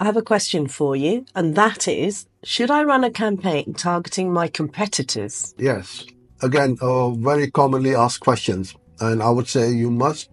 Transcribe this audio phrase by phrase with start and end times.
[0.00, 4.32] I have a question for you, and that is Should I run a campaign targeting
[4.32, 5.56] my competitors?
[5.58, 6.06] Yes.
[6.40, 8.76] Again, uh, very commonly asked questions.
[9.00, 10.30] And I would say you must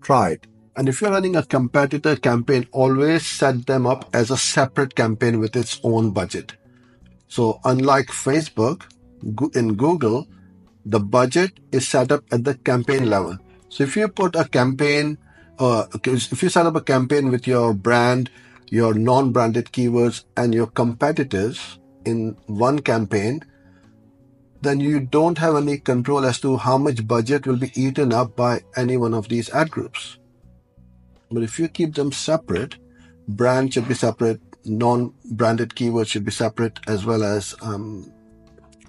[0.00, 0.48] try it.
[0.74, 5.38] And if you're running a competitor campaign, always set them up as a separate campaign
[5.38, 6.54] with its own budget.
[7.28, 8.82] So, unlike Facebook,
[9.54, 10.26] in Google,
[10.84, 13.38] the budget is set up at the campaign level.
[13.68, 15.18] So, if you put a campaign,
[15.60, 18.30] uh, if you set up a campaign with your brand,
[18.70, 23.42] your non-branded keywords and your competitors in one campaign,
[24.60, 28.34] then you don't have any control as to how much budget will be eaten up
[28.36, 30.18] by any one of these ad groups.
[31.30, 32.76] But if you keep them separate,
[33.28, 38.12] brand should be separate, non-branded keywords should be separate, as well as um,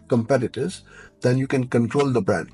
[0.07, 0.83] competitors,
[1.21, 2.49] then you can control the brand.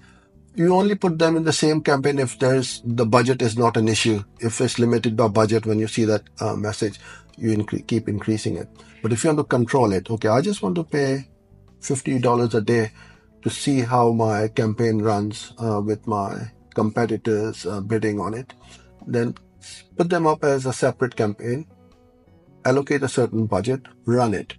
[0.56, 3.90] You only put them in the same campaign if there's the budget is not an
[3.90, 4.24] issue.
[4.40, 7.00] If it's limited by budget, when you see that uh, message,
[7.38, 8.70] you incre- keep increasing it.
[9.02, 11.28] But if you want to control it, okay, I just want to pay
[11.82, 12.22] $50
[12.56, 12.92] a day
[13.42, 18.54] to see how my campaign runs uh, with my competitors uh, bidding on it,
[19.06, 19.36] then
[19.98, 21.68] put them up as a separate campaign,
[22.64, 24.56] allocate a certain budget, run it,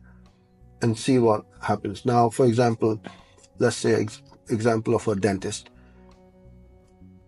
[0.83, 2.05] and see what happens.
[2.05, 3.01] Now, for example,
[3.59, 5.71] let's say ex- example of a dentist.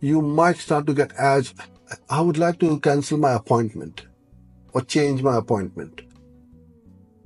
[0.00, 1.54] You might start to get ads.
[2.08, 4.06] I would like to cancel my appointment
[4.72, 6.02] or change my appointment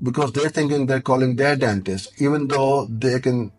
[0.03, 3.53] because they're thinking they're calling their dentist, even though they can.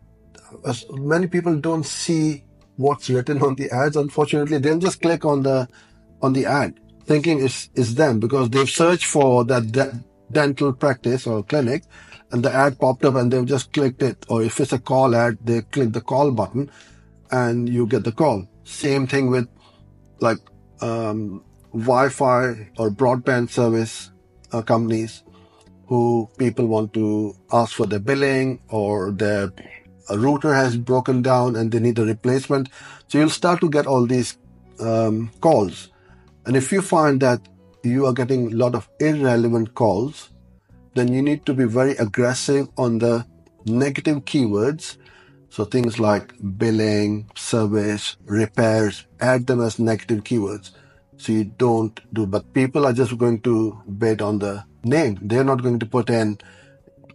[0.66, 2.44] As many people don't see
[2.78, 3.96] what's written on the ads.
[3.96, 5.68] Unfortunately, they'll just click on the
[6.22, 11.28] on the ad, thinking it's it's them because they've searched for that de- dental practice
[11.28, 11.84] or clinic,
[12.32, 14.26] and the ad popped up, and they've just clicked it.
[14.30, 16.72] Or if it's a call ad, they click the call button,
[17.32, 18.48] and you get the call.
[18.64, 19.48] Same thing with
[20.20, 20.38] like
[20.82, 24.12] um, Wi-Fi or broadband service
[24.52, 25.24] uh, companies
[25.88, 29.52] who people want to ask for their billing or their
[30.10, 32.70] router has broken down and they need a replacement.
[33.08, 34.38] So you'll start to get all these
[34.80, 35.90] um, calls.
[36.46, 37.42] And if you find that
[37.84, 40.32] you are getting a lot of irrelevant calls,
[40.96, 43.26] then you need to be very aggressive on the
[43.66, 44.98] negative keywords.
[45.54, 50.72] So things like billing, service, repairs, add them as negative keywords.
[51.18, 55.20] So you don't do, but people are just going to bid on the name.
[55.22, 56.40] They're not going to put in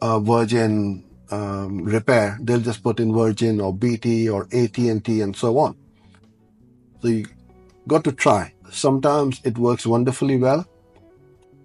[0.00, 2.38] Virgin um, repair.
[2.40, 5.76] They'll just put in Virgin or BT or AT&T and so on.
[7.02, 7.26] So you
[7.88, 8.54] got to try.
[8.70, 10.64] Sometimes it works wonderfully well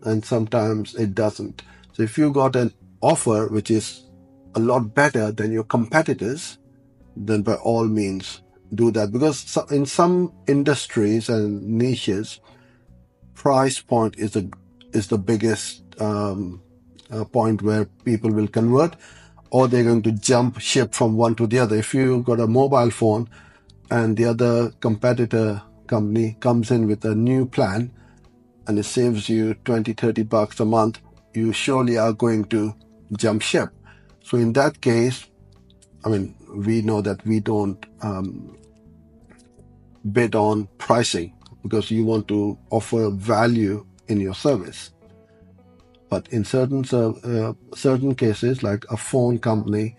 [0.02, 1.62] and sometimes it doesn't.
[1.92, 4.10] So if you got an offer which is
[4.56, 6.58] a lot better than your competitors,
[7.16, 8.42] then by all means
[8.74, 12.40] do that because in some industries and niches,
[13.34, 14.52] price point is the
[14.94, 16.62] is the biggest um,
[17.12, 18.96] uh, point where people will convert,
[19.50, 21.76] or they're going to jump ship from one to the other.
[21.76, 23.30] If you got a mobile phone,
[23.90, 27.92] and the other competitor company comes in with a new plan,
[28.68, 31.00] and it saves you 20, 30 bucks a month,
[31.34, 32.74] you surely are going to
[33.18, 33.70] jump ship.
[34.24, 35.26] So in that case,
[36.06, 38.58] I mean, we know that we don't um,
[40.12, 44.92] bid on pricing because you want to offer value in your service.
[46.10, 49.98] But in certain uh, certain cases, like a phone company,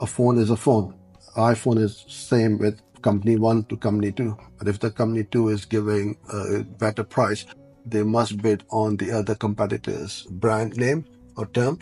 [0.00, 0.94] a phone is a phone.
[1.36, 4.36] iPhone is same with company one to company two.
[4.58, 7.46] But if the company two is giving a better price,
[7.86, 11.04] they must bid on the other competitor's brand name
[11.36, 11.78] or term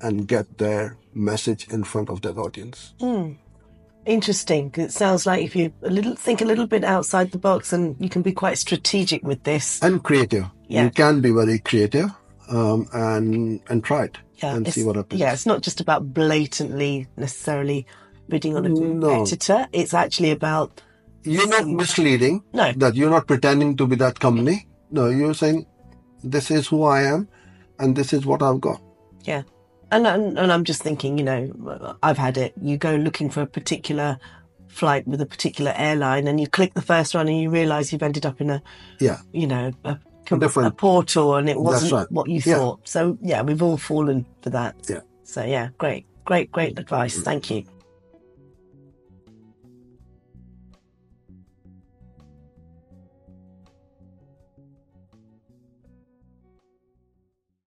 [0.00, 2.94] and get their message in front of that audience.
[3.00, 3.36] Mm
[4.08, 4.72] interesting.
[4.76, 7.96] It sounds like if you a little think a little bit outside the box, and
[8.00, 10.46] you can be quite strategic with this and creative.
[10.66, 10.84] Yeah.
[10.84, 12.10] You can be very creative
[12.48, 15.20] um, and and try it yeah, and see what happens.
[15.20, 17.86] Yeah, it's not just about blatantly necessarily
[18.28, 19.58] bidding on a competitor.
[19.58, 19.66] No.
[19.72, 20.82] It's actually about
[21.22, 22.42] you're not misleading.
[22.52, 24.66] No, that you're not pretending to be that company.
[24.90, 25.66] No, you're saying
[26.24, 27.28] this is who I am,
[27.78, 28.80] and this is what I've got.
[29.24, 29.42] Yeah.
[29.90, 32.52] And, and, and I'm just thinking, you know, I've had it.
[32.60, 34.18] You go looking for a particular
[34.68, 38.02] flight with a particular airline, and you click the first one, and you realise you've
[38.02, 38.62] ended up in a,
[39.00, 39.98] yeah, you know, a,
[40.30, 42.12] a portal, and it wasn't right.
[42.12, 42.80] what you thought.
[42.80, 42.88] Yeah.
[42.90, 44.76] So yeah, we've all fallen for that.
[44.88, 45.00] Yeah.
[45.24, 47.18] So yeah, great, great, great advice.
[47.18, 47.24] Mm.
[47.24, 47.64] Thank you.